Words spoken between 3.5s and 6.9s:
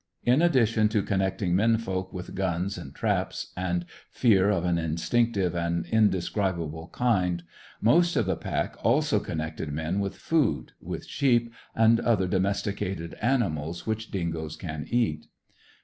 and fear of an instinctive and indescribable